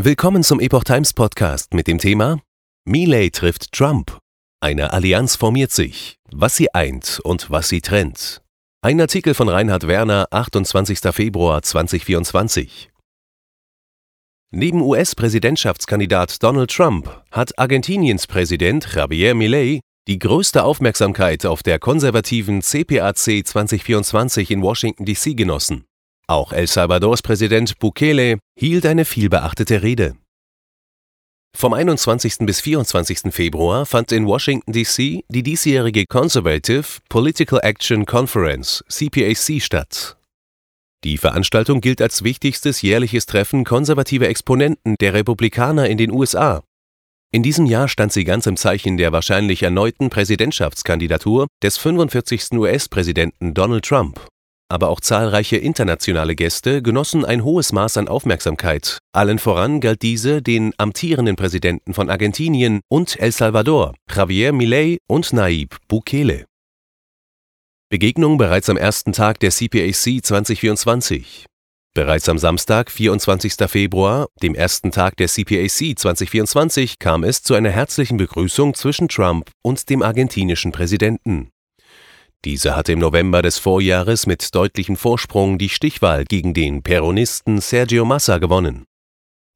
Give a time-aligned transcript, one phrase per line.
[0.00, 2.40] Willkommen zum Epoch Times Podcast mit dem Thema
[2.86, 4.18] Milei trifft Trump.
[4.58, 6.16] Eine Allianz formiert sich.
[6.30, 8.40] Was sie eint und was sie trennt.
[8.80, 10.98] Ein Artikel von Reinhard Werner, 28.
[11.12, 12.90] Februar 2024.
[14.50, 22.62] Neben US-Präsidentschaftskandidat Donald Trump hat Argentiniens Präsident Javier Milei die größte Aufmerksamkeit auf der konservativen
[22.62, 25.84] CPAC 2024 in Washington DC genossen.
[26.28, 30.14] Auch El Salvadors Präsident Bukele hielt eine vielbeachtete Rede.
[31.54, 32.38] Vom 21.
[32.40, 33.32] bis 24.
[33.32, 35.24] Februar fand in Washington, D.C.
[35.28, 40.16] die diesjährige Conservative Political Action Conference CPAC statt.
[41.04, 46.62] Die Veranstaltung gilt als wichtigstes jährliches Treffen konservativer Exponenten der Republikaner in den USA.
[47.32, 52.52] In diesem Jahr stand sie ganz im Zeichen der wahrscheinlich erneuten Präsidentschaftskandidatur des 45.
[52.52, 54.20] US-Präsidenten Donald Trump
[54.72, 58.98] aber auch zahlreiche internationale Gäste genossen ein hohes Maß an Aufmerksamkeit.
[59.12, 65.32] Allen voran galt diese den amtierenden Präsidenten von Argentinien und El Salvador, Javier Milei und
[65.32, 66.46] Nayib Bukele.
[67.90, 71.44] Begegnung bereits am ersten Tag der CPAC 2024.
[71.94, 73.52] Bereits am Samstag, 24.
[73.68, 79.50] Februar, dem ersten Tag der CPAC 2024, kam es zu einer herzlichen Begrüßung zwischen Trump
[79.62, 81.50] und dem argentinischen Präsidenten.
[82.44, 88.04] Diese hatte im November des Vorjahres mit deutlichem Vorsprung die Stichwahl gegen den Peronisten Sergio
[88.04, 88.84] Massa gewonnen.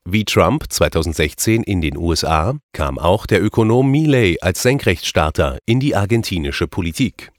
[0.08, 5.96] Wie Trump 2016 in den USA kam auch der Ökonom Milei als Senkrechtstarter in die
[5.96, 7.32] argentinische Politik.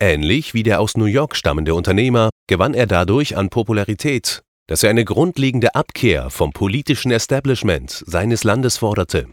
[0.00, 4.88] Ähnlich wie der aus New York stammende Unternehmer gewann er dadurch an Popularität, dass er
[4.88, 9.28] eine grundlegende Abkehr vom politischen Establishment seines Landes forderte.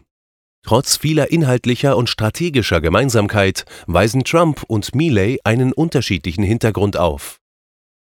[0.66, 7.38] Trotz vieler inhaltlicher und strategischer Gemeinsamkeit weisen Trump und Milei einen unterschiedlichen Hintergrund auf.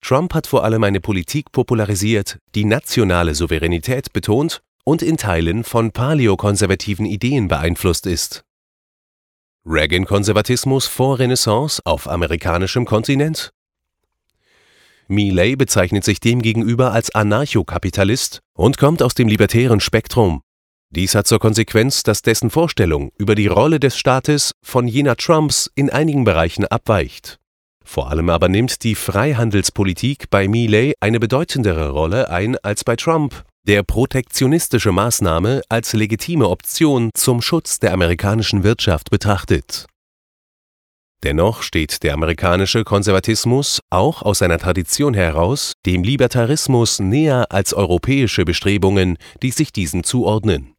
[0.01, 5.91] Trump hat vor allem eine Politik popularisiert, die nationale Souveränität betont und in Teilen von
[5.91, 8.43] paläokonservativen Ideen beeinflusst ist.
[9.63, 13.51] Reagan-Konservatismus vor Renaissance auf amerikanischem Kontinent?
[15.07, 20.41] Milei bezeichnet sich demgegenüber als Anarchokapitalist und kommt aus dem libertären Spektrum,
[20.89, 25.69] dies hat zur Konsequenz, dass dessen Vorstellung über die Rolle des Staates von jener Trumps
[25.75, 27.39] in einigen Bereichen abweicht.
[27.83, 33.43] Vor allem aber nimmt die Freihandelspolitik bei Milei eine bedeutendere Rolle ein als bei Trump,
[33.65, 39.87] der protektionistische Maßnahme als legitime Option zum Schutz der amerikanischen Wirtschaft betrachtet.
[41.23, 48.45] Dennoch steht der amerikanische Konservatismus auch aus seiner Tradition heraus dem Libertarismus näher als europäische
[48.45, 50.76] Bestrebungen, die sich diesem zuordnen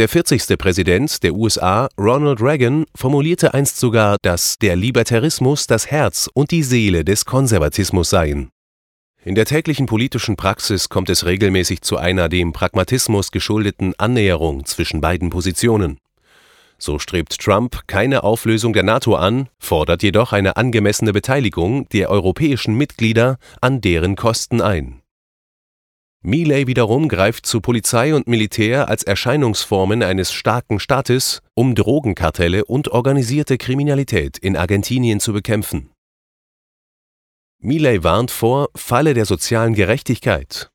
[0.00, 0.56] der 40.
[0.56, 6.62] Präsident der USA, Ronald Reagan, formulierte einst sogar, dass der Libertarismus das Herz und die
[6.62, 8.48] Seele des Konservatismus seien.
[9.26, 15.02] In der täglichen politischen Praxis kommt es regelmäßig zu einer dem Pragmatismus geschuldeten Annäherung zwischen
[15.02, 15.98] beiden Positionen.
[16.78, 22.74] So strebt Trump keine Auflösung der NATO an, fordert jedoch eine angemessene Beteiligung der europäischen
[22.74, 24.99] Mitglieder an deren Kosten ein
[26.22, 32.88] Milei wiederum greift zu Polizei und Militär als Erscheinungsformen eines starken Staates, um Drogenkartelle und
[32.88, 35.88] organisierte Kriminalität in Argentinien zu bekämpfen.
[37.58, 40.70] Milei warnt vor Falle der sozialen Gerechtigkeit.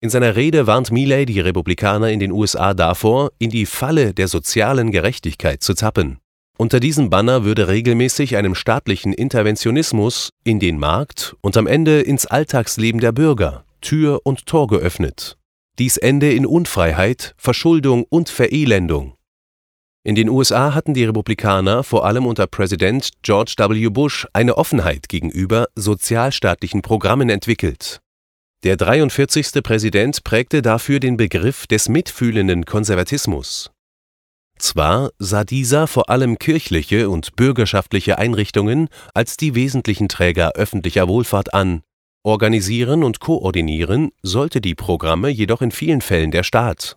[0.00, 4.28] In seiner Rede warnt Milei die Republikaner in den USA davor, in die Falle der
[4.28, 6.18] sozialen Gerechtigkeit zu tappen.
[6.56, 12.24] Unter diesem Banner würde regelmäßig einem staatlichen Interventionismus in den Markt und am Ende ins
[12.24, 15.36] Alltagsleben der Bürger Tür und Tor geöffnet.
[15.78, 19.14] Dies ende in Unfreiheit, Verschuldung und Verelendung.
[20.04, 23.88] In den USA hatten die Republikaner vor allem unter Präsident George W.
[23.88, 28.00] Bush eine Offenheit gegenüber sozialstaatlichen Programmen entwickelt.
[28.62, 29.62] Der 43.
[29.62, 33.70] Präsident prägte dafür den Begriff des mitfühlenden Konservatismus.
[34.58, 41.52] Zwar sah dieser vor allem kirchliche und bürgerschaftliche Einrichtungen als die wesentlichen Träger öffentlicher Wohlfahrt
[41.52, 41.82] an,
[42.26, 46.96] Organisieren und koordinieren sollte die Programme jedoch in vielen Fällen der Staat.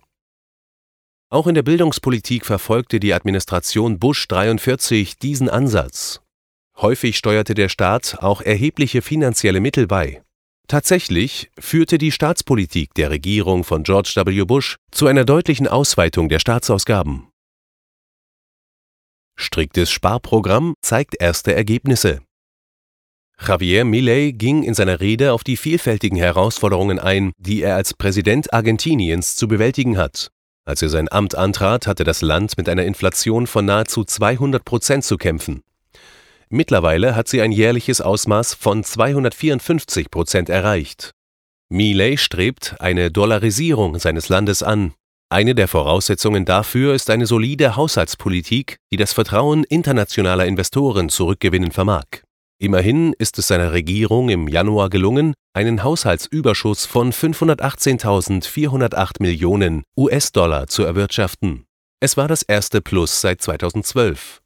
[1.30, 6.20] Auch in der Bildungspolitik verfolgte die Administration Bush 43 diesen Ansatz.
[6.78, 10.20] Häufig steuerte der Staat auch erhebliche finanzielle Mittel bei.
[10.66, 14.44] Tatsächlich führte die Staatspolitik der Regierung von George W.
[14.44, 17.28] Bush zu einer deutlichen Ausweitung der Staatsausgaben.
[19.36, 22.20] Striktes Sparprogramm zeigt erste Ergebnisse.
[23.46, 28.52] Javier Milei ging in seiner Rede auf die vielfältigen Herausforderungen ein, die er als Präsident
[28.52, 30.30] Argentiniens zu bewältigen hat.
[30.66, 35.04] Als er sein Amt antrat, hatte das Land mit einer Inflation von nahezu 200 Prozent
[35.04, 35.62] zu kämpfen.
[36.50, 41.12] Mittlerweile hat sie ein jährliches Ausmaß von 254 Prozent erreicht.
[41.70, 44.92] Milei strebt eine Dollarisierung seines Landes an.
[45.28, 52.04] Eine der Voraussetzungen dafür ist eine solide Haushaltspolitik, die das Vertrauen internationaler Investoren zurückgewinnen vermag.
[52.62, 60.84] Immerhin ist es seiner Regierung im Januar gelungen, einen Haushaltsüberschuss von 518.408 Millionen US-Dollar zu
[60.84, 61.64] erwirtschaften.
[62.00, 64.42] Es war das erste Plus seit 2012.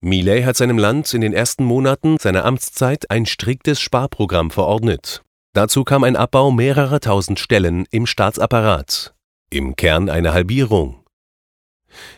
[0.00, 5.22] Milei hat seinem Land in den ersten Monaten seiner Amtszeit ein striktes Sparprogramm verordnet.
[5.52, 9.14] Dazu kam ein Abbau mehrerer tausend Stellen im Staatsapparat.
[9.50, 11.03] Im Kern eine Halbierung.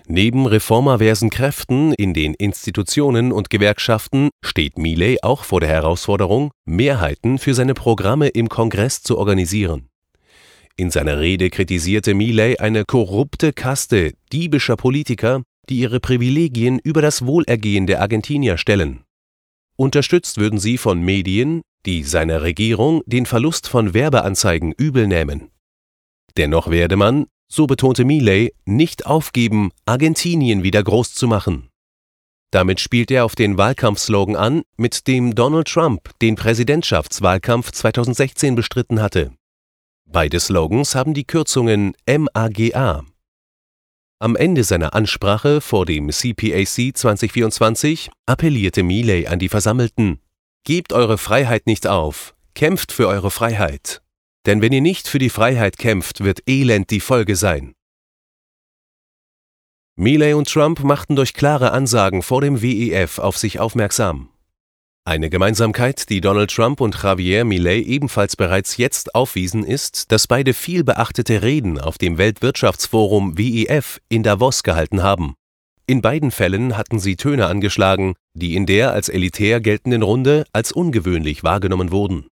[0.07, 7.39] Neben reformaversen Kräften in den Institutionen und Gewerkschaften steht Milei auch vor der Herausforderung, Mehrheiten
[7.39, 9.89] für seine Programme im Kongress zu organisieren.
[10.77, 17.25] In seiner Rede kritisierte Milei eine korrupte Kaste diebischer Politiker, die ihre Privilegien über das
[17.25, 19.03] Wohlergehen der Argentinier stellen.
[19.77, 25.51] Unterstützt würden sie von Medien, die seiner Regierung den Verlust von Werbeanzeigen übel nehmen.
[26.37, 31.69] Dennoch werde man, so betonte Milei, nicht aufgeben, Argentinien wieder groß zu machen.
[32.51, 39.03] Damit spielt er auf den Wahlkampfslogan an, mit dem Donald Trump den Präsidentschaftswahlkampf 2016 bestritten
[39.03, 39.33] hatte.
[40.07, 43.05] Beide Slogans haben die Kürzungen MAGA.
[44.19, 50.21] Am Ende seiner Ansprache vor dem CPAC 2024 appellierte Milei an die Versammelten:
[50.65, 54.01] Gebt eure Freiheit nicht auf, kämpft für eure Freiheit.
[54.47, 57.75] Denn wenn ihr nicht für die Freiheit kämpft, wird Elend die Folge sein.
[59.97, 64.29] Milei und Trump machten durch klare Ansagen vor dem WEF auf sich aufmerksam.
[65.05, 70.53] Eine Gemeinsamkeit, die Donald Trump und Javier Milei ebenfalls bereits jetzt aufwiesen, ist, dass beide
[70.53, 75.35] viel beachtete Reden auf dem Weltwirtschaftsforum WEF in Davos gehalten haben.
[75.87, 80.73] In beiden Fällen hatten sie Töne angeschlagen, die in der als elitär geltenden Runde als
[80.73, 82.27] ungewöhnlich wahrgenommen wurden.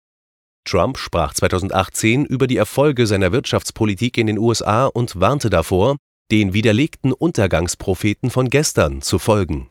[0.65, 5.98] Trump sprach 2018 über die Erfolge seiner Wirtschaftspolitik in den USA und warnte davor,
[6.31, 9.69] den widerlegten Untergangspropheten von gestern zu folgen.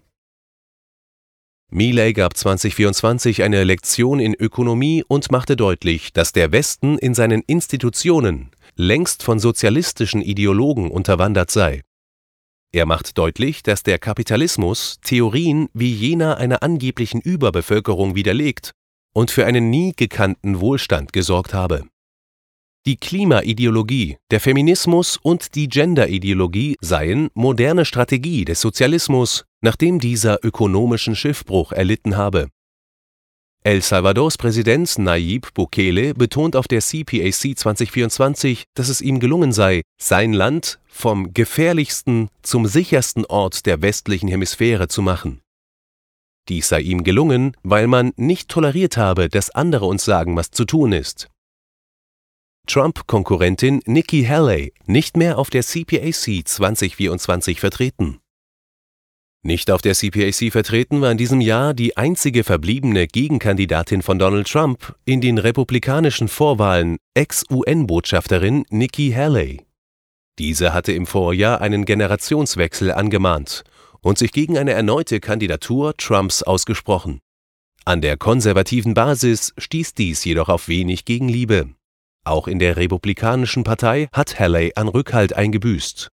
[1.70, 7.40] Milei gab 2024 eine Lektion in Ökonomie und machte deutlich, dass der Westen in seinen
[7.46, 11.80] Institutionen längst von sozialistischen Ideologen unterwandert sei.
[12.72, 18.72] Er macht deutlich, dass der Kapitalismus Theorien wie jener einer angeblichen Überbevölkerung widerlegt
[19.12, 21.84] und für einen nie gekannten Wohlstand gesorgt habe.
[22.84, 31.14] Die Klimaideologie, der Feminismus und die Genderideologie seien moderne Strategie des Sozialismus, nachdem dieser ökonomischen
[31.14, 32.48] Schiffbruch erlitten habe.
[33.64, 39.82] El Salvadors Präsident Nayib Bukele betont auf der CPAC 2024, dass es ihm gelungen sei,
[40.00, 45.41] sein Land vom gefährlichsten zum sichersten Ort der westlichen Hemisphäre zu machen.
[46.48, 50.64] Dies sei ihm gelungen, weil man nicht toleriert habe, dass andere uns sagen, was zu
[50.64, 51.28] tun ist.
[52.66, 58.18] Trump-Konkurrentin Nikki Haley nicht mehr auf der CPAC 2024 vertreten.
[59.44, 64.48] Nicht auf der CPAC vertreten war in diesem Jahr die einzige verbliebene Gegenkandidatin von Donald
[64.48, 69.66] Trump in den republikanischen Vorwahlen, Ex-UN-Botschafterin Nikki Haley.
[70.38, 73.64] Diese hatte im Vorjahr einen Generationswechsel angemahnt
[74.02, 77.20] und sich gegen eine erneute Kandidatur Trumps ausgesprochen.
[77.84, 81.70] An der konservativen Basis stieß dies jedoch auf wenig Gegenliebe.
[82.24, 86.08] Auch in der Republikanischen Partei hat Haley an Rückhalt eingebüßt.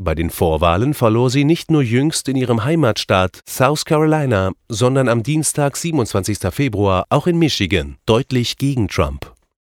[0.00, 5.24] Bei den Vorwahlen verlor sie nicht nur jüngst in ihrem Heimatstaat South Carolina, sondern am
[5.24, 6.38] Dienstag, 27.
[6.52, 9.34] Februar, auch in Michigan, deutlich gegen Trump.